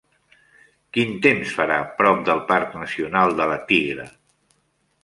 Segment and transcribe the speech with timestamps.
[0.97, 4.09] Quin temps serà prop del parc nacional de La Tigra?